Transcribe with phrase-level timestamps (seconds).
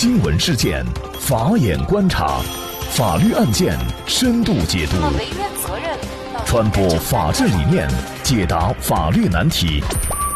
[0.00, 0.82] 新闻事件，
[1.20, 2.40] 法眼观察，
[2.92, 4.96] 法律案件深度解读，
[6.46, 7.86] 传播法治理念，
[8.22, 9.82] 解答法律难题，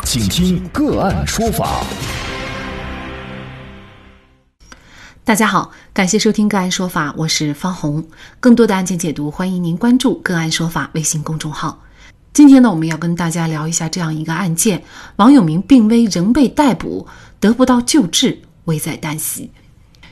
[0.05, 1.83] 请听个案说法。
[5.25, 8.07] 大家好，感谢收听个案说法，我是方红。
[8.39, 11.83] 更多的案件解读，欢迎您关注个案说法微信公众号。
[12.35, 14.85] 今天呢，我们要跟大家聊一下这样一个案件：
[15.17, 17.07] 王永明病危仍被逮捕，
[17.41, 19.51] 得不到救治，危在旦夕。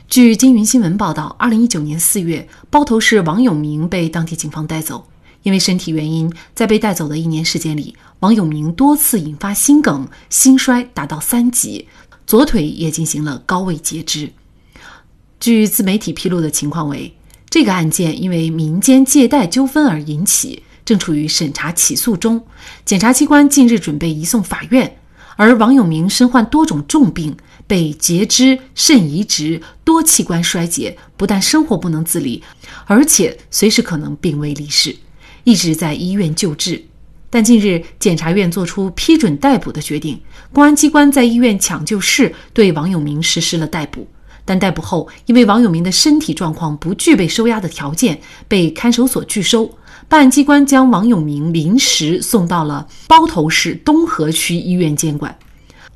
[0.07, 5.07] 据金云新闻报道，二零一九年四月，包头市王永明被当地警方带走，
[5.41, 11.87] 因为身体原因，在被带走的一年时间里，王永明多次引发心梗、心衰达到三级，
[12.27, 14.31] 左腿也进行了高位截肢。
[15.39, 17.15] 据自媒体披露的情况为，
[17.49, 22.45] 这个案件因为民间借贷纠纷而引起，正处于审查起诉中。
[22.85, 24.97] 检察机关近日准备移送法院。
[25.35, 27.35] 而王永明身患多种重病，
[27.73, 32.43] 被截肢、肾移植、多器官衰竭，不但生活不能自理，
[32.85, 34.95] 而且随时可能病危离世，
[35.43, 36.85] 一直在医院救治。
[37.31, 40.21] 但近日，检察院作出批准逮捕的决定，
[40.53, 44.07] 公安机关在医院抢救室对王永明实施了逮捕。
[44.45, 49.67] 但逮捕后，因为王永明的身体状况不具备收押的条件，被看守所拒收。
[50.07, 55.35] 办案机关将王永明临时送到了包头市东河区医院监管。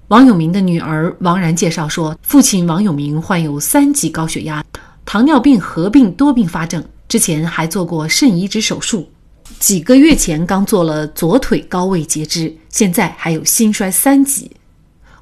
[0.09, 4.63] 王永明的女儿王然介绍说，父亲王永明患有三级高血压、
[5.05, 9.09] 糖尿病合并多并发症，之前还做过肾移植手术，
[9.59, 14.49] 几个月前刚做了左腿高位截肢，现在还有心衰三级。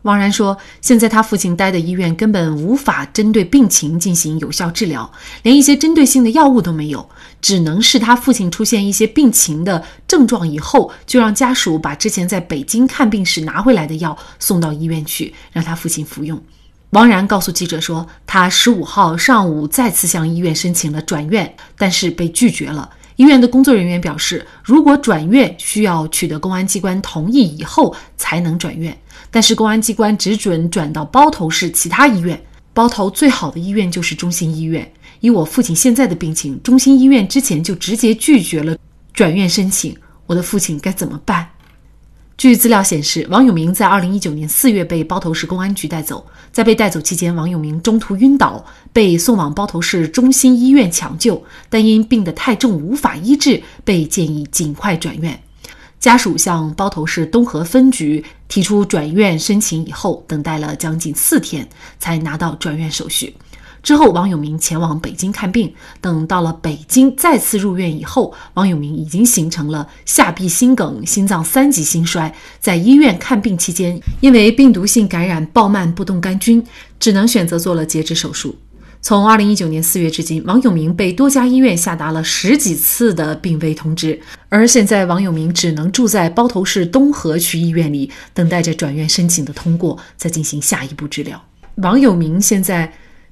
[0.06, 5.12] 王然说：“现在他父亲待的医院根本无法针对病情进行有效治疗，
[5.42, 7.10] 连一些针对性的药物都没有，
[7.42, 16.40] 只能是他父亲出现一些病情的症状以后，就让家属把之前在北京看病时拿回来的药送到医院去，让他父亲服用。”
[16.92, 22.88] 王然告诉记者说：“他十五号上午再次向医院申请了转院，但是被拒绝了。
[23.16, 28.96] 医院的工作人员表示，如果转院需要取得公安机关同意以后才能转院。”
[29.32, 32.42] 但是公安机关只准转到包头市其他医院，
[32.74, 34.90] 包头最好的医院就是中心医院。
[35.22, 38.78] 以我父亲现在的病情，中心医院之前就直接拒绝了
[39.14, 39.96] 转院申请，
[40.26, 41.48] 我的父亲该怎么办？
[42.38, 55.42] 据资料显示，王永明在二零一九年四月被包头市公安局带走，在被带走期间，王永明中途晕倒，被送往包头市中心医院抢救，但因病得太重无法医治，被建议尽快转院。
[55.98, 61.68] 家属向包头市东河分局提出转院申请以后，等待了将近四天
[62.00, 63.34] 才拿到转院手续。
[63.86, 65.72] 之后，王永明前往北京看病。
[66.02, 72.34] 等到了北京再次入院以后，王永明已经形成了下壁心梗、心脏三级心衰。
[72.60, 76.66] 在医院看病期间，因为病毒性感染鲍曼不动杆菌，
[77.00, 78.56] 只能选择做了截肢手术。
[79.04, 84.20] 从二零一九年四月至今，王永明被多家医院下达了十几次的病危通知，
[84.50, 91.40] 而现在王永明只能住在包头市东河区医院里，等待着转院申请的通过，再进行下一步治疗。
[91.76, 92.92] 王永明现在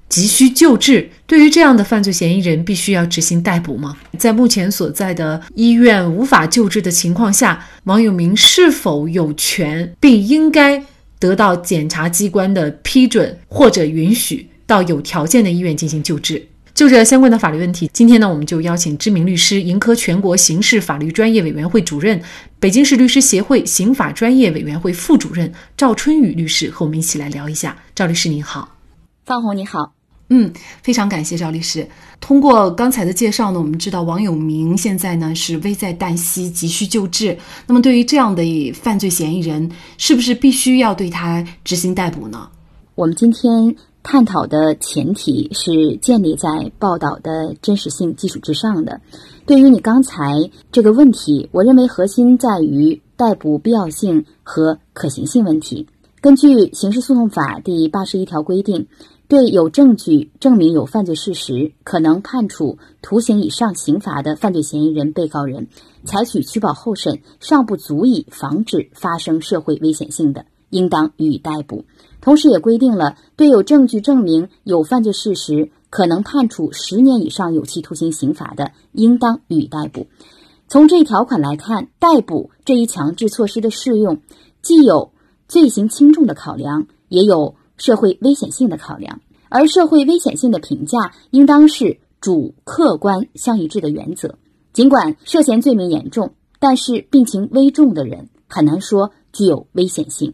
[0.09, 3.97] 急需救治，对于这样的犯罪嫌疑人，必须要执行逮捕吗？
[4.17, 10.83] 在目前所在的医院无法救治的情况下，王永明是否有权并应该
[11.19, 14.47] 得到检察机关的批准或者允许？
[14.65, 16.47] 到有条件的医院进行救治。
[16.73, 22.19] 就这相关的法律问题，今天呢，我们就邀请知名律师、盈科全国刑事法律专业委员会主任、
[22.59, 27.77] 北京市律师协会刑法专业委员会副主任赵春雨律师和我们一起来聊一下。
[27.93, 28.72] 赵律师您好，
[29.25, 29.94] 方红你好，
[30.29, 30.51] 嗯，
[30.81, 31.88] 非常感谢赵律师。
[32.19, 37.38] 通过刚才的介绍呢，我们知道王永明现在呢是危在旦夕，急需救治。
[37.66, 42.50] 那么对于这样的犯罪嫌疑人，是不是必须要对他执行逮捕呢？
[42.95, 43.75] 我们今天。
[44.06, 49.00] 探讨的前提是建立在报道的真实性基础之上的。
[49.45, 50.25] 对于你刚才
[50.73, 55.88] 这个问题，我认为核心在于逮捕必要性和可行性问题。
[56.19, 56.47] 根据
[56.78, 58.88] 《刑事诉讼法》第八十一条规定，
[59.27, 65.69] 对有证据证明有犯罪事实、可能判处徒刑以上刑罚的犯罪嫌疑人、被告人，
[66.05, 71.85] 采取取保候审尚不足以防止发生社会危险性的，应当予以逮捕。
[72.21, 80.07] 同时，也规定了对有证据证明有犯罪事实、可能判处十年以上有期徒刑刑罚的，应当予以逮捕。
[80.67, 84.21] 从这一条款来看，逮捕这一强制措施的适用，
[84.61, 85.11] 既有
[85.47, 89.19] 罪行轻重的考量，也有社会危险性的考量。
[89.50, 94.38] 而社会危险性的评价，应当是主客观相一致的原则。
[94.71, 100.33] 尽管涉嫌罪名严重，但是病情危重的人很难说具有危险性。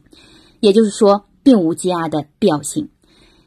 [0.60, 1.26] 也就是说。
[1.42, 2.90] 并无羁押的必要性。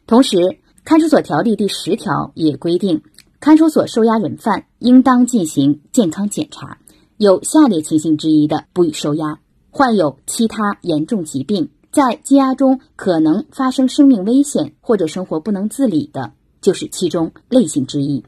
[0.06, 3.02] 同时，看守所条例第十条也规定，
[3.38, 6.78] 看守所收押人犯应当进行健康检查，
[7.18, 9.38] 有下列情形之一的，不予收押：
[9.70, 18.24] 患有其他严重疾病，在羁押中可能发生生命危险或者生活不能自理的，就是其中类型之一。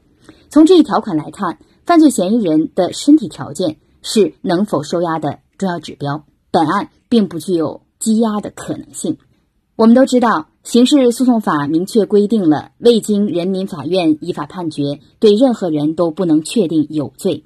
[0.49, 6.23] 从这一条款来看，犯罪嫌疑人的身体条件是能否收押的重要指标。
[6.51, 9.17] 本案并不具有羁押的可能性。
[9.75, 17.43] 我们都知道，刑事诉讼法明确规定了，未经人民法院依法判决，对任何人都不能确定有罪。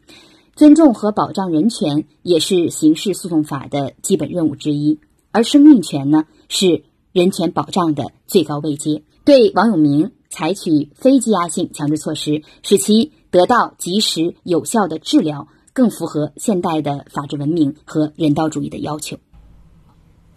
[0.55, 4.99] 尊重和保障人权也是刑事诉讼法的基本任务之一。
[5.39, 6.83] 而生命权呢，是
[7.13, 9.03] 人权保障的最高位阶。
[9.23, 15.47] 对王永明采取非羁押性强制措施，使其得到及时有效的治疗。
[15.71, 19.17] 更符合现代的法治文明和人道主义的要求。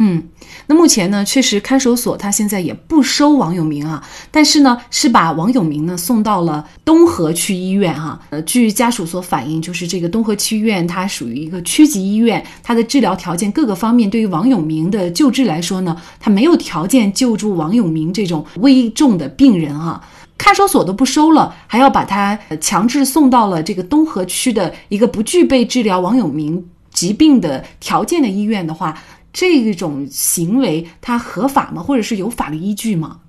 [0.04, 0.20] 嗯，
[0.66, 4.02] 那目前呢，确实看守所他现在也不收王永明啊，
[4.32, 8.20] 但是呢，是把王永明呢送到了东河区医院哈。
[8.30, 20.04] 呃，据家属所反映，就是这个东河区医院它属于一个区级医院，它的治疗条件各个方面对于王永明的救治来说呢，它没有条件救助王永明这种危重的病人啊。
[20.36, 29.00] 看守所都不收了，还要把他强制送到了这个东河区的一个不具备治疗王永明疾病的条件的医院的话，
[29.32, 31.82] 这种行为它合法吗？
[31.82, 33.20] 或者是有法律依据吗？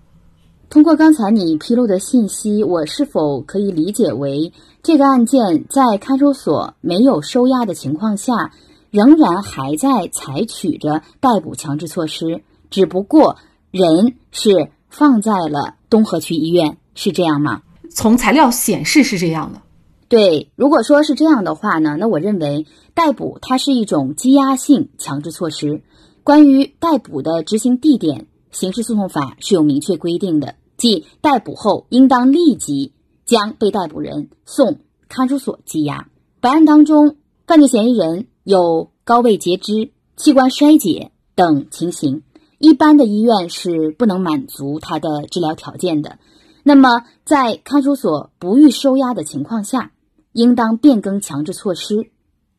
[0.69, 4.51] 通过刚才你披露的信息，我是否可以理解为
[4.81, 8.33] 这个案件在看守所没有收押的情况下，
[8.89, 13.37] 仍然还在采取着逮捕强制措施，只不过
[13.71, 16.77] 人是放在了东河区医院。
[16.95, 17.63] 是这样吗？
[17.89, 19.61] 从材料显示是这样的。
[20.09, 25.81] 对，如果说是这样的话呢，那我认为逮捕它是一种羁押性强制措施。
[26.23, 32.93] 关于逮捕的执行地点，刑事诉讼法是有明确规定的，即逮捕后应当立即
[33.25, 34.79] 将被逮捕人送
[35.09, 36.07] 看守所羁押。
[36.39, 42.23] 本案当中，犯罪嫌疑人有高位截肢、器官衰竭等情形，
[42.57, 46.19] 一般的医院是不能满足他的治疗条件的。
[46.63, 49.91] 那么，在看守所不予收押的情况下，
[50.31, 52.11] 应当变更强制措施，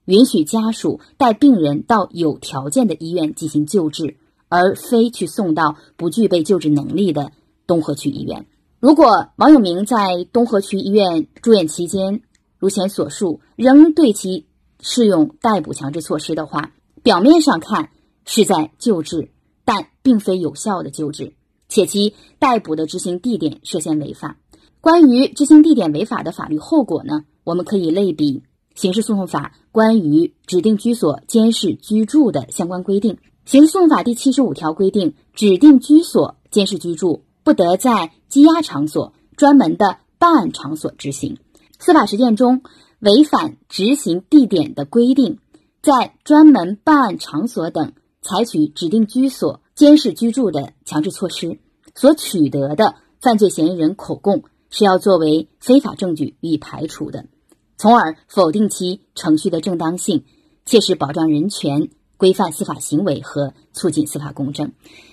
[0.06, 4.16] 允许家属带病人到有条件的医院进行救治，
[4.48, 7.32] 而非去送到不具备救治能力的
[7.66, 8.46] 东河区医院。
[8.80, 12.20] 如果王永明在东河区医院住院期间，
[12.58, 14.46] 如前所述，仍对其
[14.80, 16.72] 适用逮捕强制措施的话，
[17.02, 17.88] 表面上看
[18.26, 19.30] 是在救治，
[19.64, 21.32] 但并非有效的救治。
[21.66, 24.36] 且其逮捕的执行地点涉嫌违法。
[24.82, 27.24] 关于执行地点违法的法律后果呢？
[27.42, 28.38] 我们可以类比
[28.74, 33.14] 《刑事诉讼法》关于指定居所监视居住的相关规定。
[33.44, 41.38] 《刑事诉讼法》第七十五条规定，指定居所监视居住不得在羁押场所、专门的办案场所执行。
[41.78, 42.62] 司法实践中，
[43.00, 45.38] 违反执行地点的规定，
[45.82, 47.92] 在专门办案场所等
[48.22, 49.60] 采取指定居所。
[49.74, 51.58] 监视居住的强制措施
[51.96, 57.26] 所取得的犯罪嫌疑人口供是要作为非法证据予以排除的，
[57.76, 60.24] 从而否定其程序的正当性，
[60.64, 64.72] 切实保障人权、规范司法行为和促进司法公正。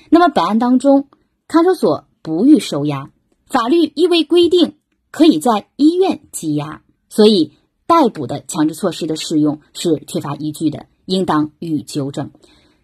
[0.09, 1.07] 那么本案当中，
[1.47, 3.09] 看守所不予收押，
[3.47, 4.75] 法律亦未规定
[5.09, 7.53] 可以在医院羁押，所以
[7.87, 12.31] 逮捕的强制措施的适用是缺乏依据的，应当予以纠正。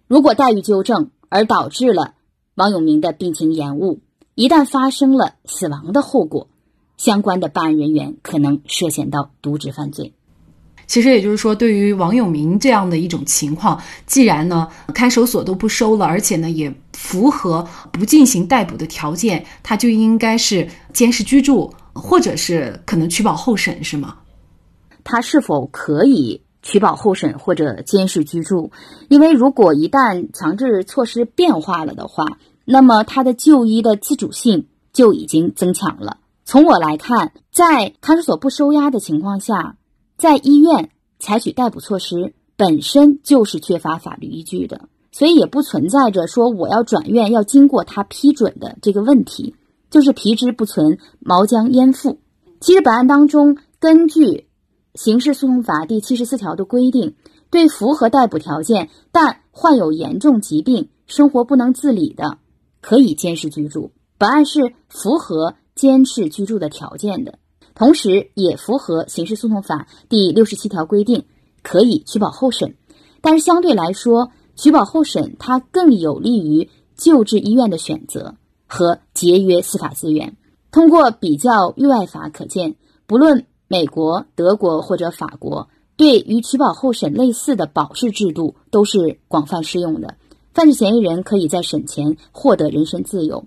[0.07, 2.15] 如果待遇纠正，而导致了
[2.55, 3.99] 王永明的病情延误，
[4.35, 6.47] 一旦发生了死亡的后果，
[6.97, 10.13] 相关的办案人员可能涉嫌到渎职犯罪。
[10.85, 24.17] 其实也就是说，对于王永明这样的一种情况，既然呢看守所都不收了，而且呢也符合不进行逮捕的条件，他就应该是监视居住，或者是可能取保候审，是吗？
[25.03, 26.41] 他是否可以？
[26.63, 28.71] 取保候审或者监视居住，
[29.07, 32.25] 因为如果一旦强制措施变化了的话，
[32.65, 36.17] 那么他的就医的自主性就已经增强了。
[36.47, 39.75] 从我来看，在看守所不收押的情况下，
[40.17, 49.55] 在医院采取逮捕措施本身就是缺乏法律依据的，所以也不存在着说我要转院要经过他批准的这个问题，
[49.89, 52.19] 就是皮之不存，毛将焉附。
[52.61, 54.47] 其实本案当中，根据。
[54.95, 57.13] 刑事诉讼法第七十四条的规定，
[57.51, 62.39] 对符合逮捕条件但患有严重疾病、生活不能自理的，
[62.81, 63.91] 可以监视居住。
[64.17, 67.37] 本案是符合监视居住的条件的，
[67.75, 71.25] 同时也符合刑事诉讼法第六十七条规定，
[71.61, 72.75] 可以取保候审。
[73.21, 80.35] 但是相对来说，取保候审它更有利于救治医院的选择和节约司法资源。
[80.71, 90.15] 通过比较域外法可见，不论美国、德国或者法国，对于取保候审类似的保释制度都是广泛适用的。
[90.53, 93.45] 犯罪嫌疑人可以在审前获得人身自由，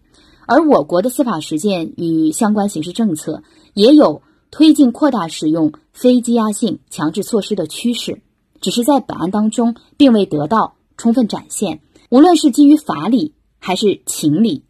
[0.51, 8.21] 而我国的司法实践与相关刑事政策也有推进扩大使用非羁押性强制措施的趋势，
[8.61, 11.81] 只是在本案当中并未得到充分展现。
[12.09, 14.65] 无论是基于法理还是情理，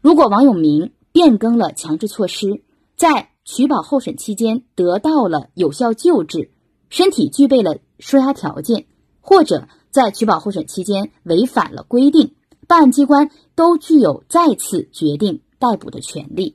[0.00, 2.62] 如果王永明变更了强制措施，
[2.96, 6.52] 在取保候审期间得到了有效救治，
[6.88, 8.86] 身体具备了收押条件，
[9.20, 9.68] 或者。
[9.90, 12.34] 在取保候审期间违反了规定，
[12.68, 16.54] 办案机关都具有再次决定逮捕的权利。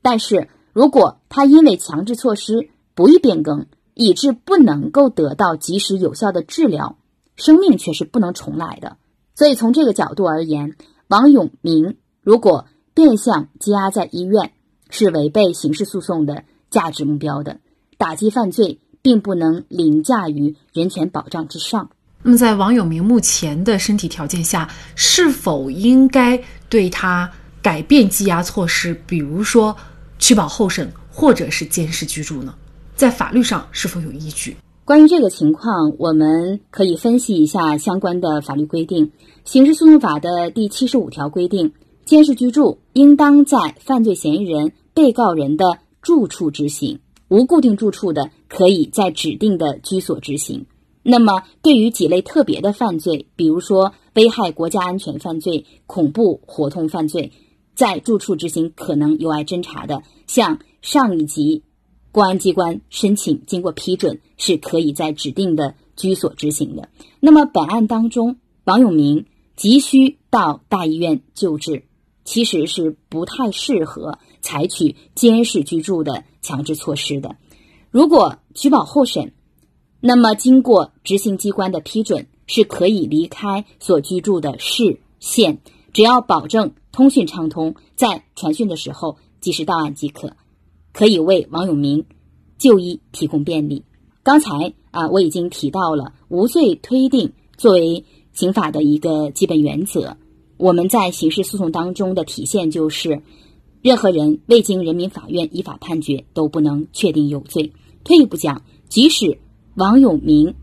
[0.00, 6.96] 但是如果他因为强制措施不予变更，以致不能够得到及时有效的治疗，
[7.36, 8.96] 生命却是不能重来的。
[9.34, 10.76] 所以从这个角度而言，
[11.08, 14.52] 王永明如果变相羁押在医院，
[14.88, 17.60] 是违背刑事诉讼的价值目标的。
[17.98, 21.90] 打击犯罪并不能凌驾于人权保障之上。
[22.24, 27.28] 那么，在王永明目前的身体条件下，是否应该对他
[27.60, 29.76] 改变羁押措施，比如说
[30.20, 32.54] 取保候审或者是监视居住呢？
[32.94, 34.56] 在法律上是否有依据？
[34.84, 39.10] 关于这个情况，我们可以分析一下相关的法律规定。
[39.44, 41.72] 刑事诉讼法的第七十五条规定，
[42.04, 50.66] 监视居住应当在犯罪嫌疑人、被告人的住处执行，无固定住处的，可以在指定的居所执行。
[51.04, 57.32] 那么，对于几类特别的犯罪，比如说危害国家安全犯罪、恐怖活动犯罪，
[57.74, 61.64] 在住处执行可能有碍侦查的，向上一级
[62.12, 66.88] 公安机关申请，经过批准，是可以在指定的居所执行的。
[67.18, 71.82] 那么，本案当中，王永明急需到大医院救治，
[72.24, 77.34] 其实是不太适合采取监视居住的强制措施的。
[77.90, 79.32] 如果取保候审。
[80.04, 85.60] 那么，经过执行机关的批准，是可以离开所居住的市县，
[85.92, 90.32] 只要保证通讯畅通，在传讯的时候及时到案即可，
[90.92, 92.04] 可以为王永明
[92.58, 93.84] 就医提供便利。
[94.24, 100.16] 刚才啊，我已经提到了无罪推定作为刑法的一个基本原则，
[100.56, 103.22] 我们在刑事诉讼当中的体现就是，
[103.82, 107.72] 任何人未经人民法院依法判决都不能确定有罪。
[108.02, 109.38] 退一步讲，即使
[109.74, 110.54] 王永明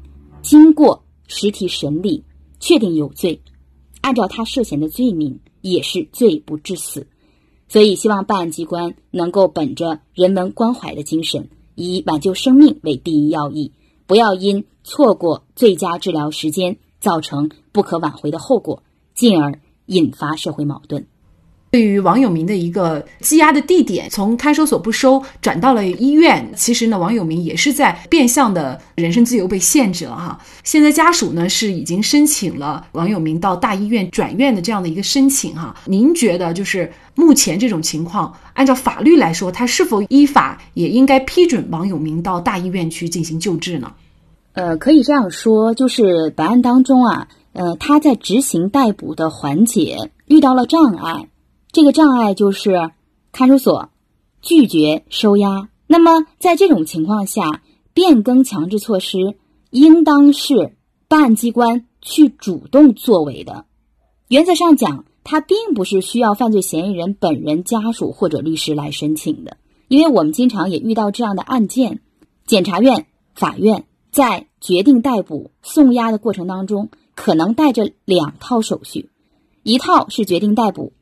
[0.42, 2.24] 经过实体审理，
[2.60, 3.42] 确定有罪，
[4.02, 7.08] 按照他涉嫌的罪名，也是罪不至死。
[7.68, 13.72] 所以，希望办案机关能够本着人文关怀的精神，以挽救生命为第一要义，
[14.06, 18.84] 不要因错过最佳治疗时间，造成不可挽回的后果，
[19.16, 21.08] 进而引发社会矛盾。
[21.72, 30.40] 对于王永明的一个羁押的地点，从看守所不收转到了医院，其实呢，王永明也是在变相的人身自由被限制了哈。
[30.64, 35.76] 现在家属呢是已经申请了王永明到大医院转院的这样的一个申请哈。
[35.86, 43.92] 您觉得就是目前这种情况，按照法律来说，他是否依法也应该批准王永明到大医院去进行救治呢？
[44.54, 51.28] 呃，可以这样说，就是本案当中啊，呃，他在执行逮捕的环节遇到了障碍。
[51.72, 52.92] 这个障碍就是
[53.32, 53.90] 看守所
[54.42, 55.70] 拒绝收押。
[55.86, 57.62] 那么，在这种情况下，
[57.94, 59.38] 变更强制措施
[59.70, 60.76] 应当是
[61.08, 63.66] 办案机关去主动作为的。
[64.28, 69.58] 原则上讲，它并不是需要犯罪嫌疑人本人家属或者律师来申请的。
[69.88, 72.02] 因为我们经常也遇到这样的案件：
[72.46, 79.10] 检察院、法院在决定逮捕、送押的过程当中，可能带着两套手续，
[79.64, 80.94] 一套是决定逮捕。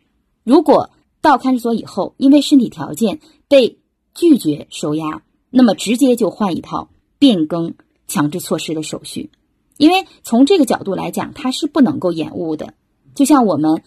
[0.48, 3.80] 如果到看守所以后，因为身体条件被
[4.16, 6.88] 拒绝收押，那么直接就换一套
[7.20, 7.74] 变更
[8.08, 9.30] 强制措施的手续。
[9.76, 12.76] 因为从这个角度来讲，它是不能够延误的。
[13.14, 13.84] 就像我们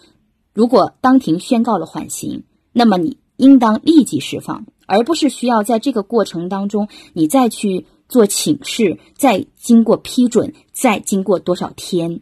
[0.52, 2.43] 如果当庭宣告了缓刑，
[2.75, 12.21] 那么你应当立即释放，而不是需要在这个过程当中你再去做请示，再经过批准，再经过多少天。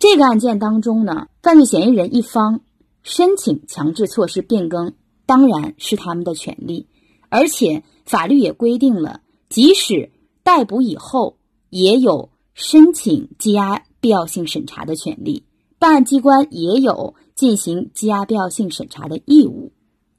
[0.00, 2.62] 这个案件当中呢，犯罪嫌疑人一方。
[3.06, 4.94] 申请强制措施变更
[5.26, 6.88] 当然是他们的权利，
[7.28, 10.10] 而且法律也规定了，即使
[10.42, 11.36] 逮捕以后，
[11.70, 15.44] 也有申请羁押必要性审查的权利，
[15.78, 19.70] 办案机关也有进行羁押必要性审查的义务。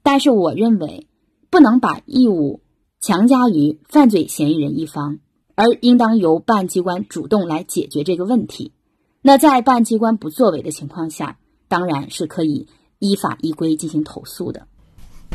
[0.02, 1.08] 但是，我认为
[1.50, 2.62] 不能把义务
[3.02, 5.18] 强加于犯罪嫌疑人一方，
[5.54, 8.72] 而应当由办案机关主动来解决这个问题。
[9.20, 12.66] 那在办案机关不作为的情况下，当然是可以。
[13.00, 14.66] 依法依规进行投诉的。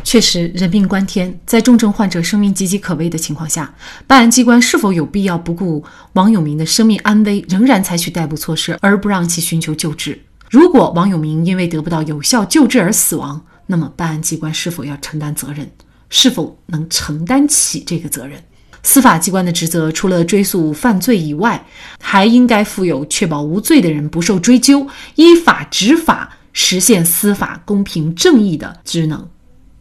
[0.03, 3.73] 确实，人命关天，在重症患者生命岌岌可危的情况下，
[4.05, 10.19] 办案机关是否有必要不顾王永明的生命安危，仍然采取逮捕措施，而不让其寻求救治？
[10.49, 15.71] 如果王永明因为得不到有效救治而死亡，那么办案机关是否要承担责任？
[16.09, 18.43] 是否能承担起这个责任？
[18.83, 21.65] 司法机关的职责除了追诉犯罪以外，
[22.01, 29.27] 还应该负有确保无罪的人不受追究、依法执法、实现司法公平正义的职能。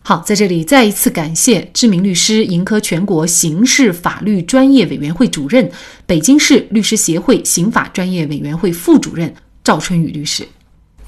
[0.05, 5.71] 好，在这里再一次感谢知名律师、盈科全国刑事法律专业委员会主任、
[6.07, 10.45] 北京市律师协会刑法专业委员会副主任赵春雨律师。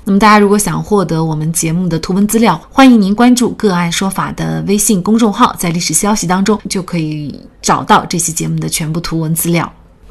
[0.05, 9.73] 那么，大家如果想获得我们节目的图文资料，欢迎您关注“个案说法”的微信公众号，在历史消息当中就可以找到这期节目的全部图文资料。